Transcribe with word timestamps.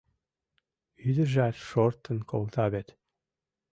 Ӱдыржат 1.07 1.55
шортын 1.67 2.17
колта 2.29 2.65
вет. 2.73 2.89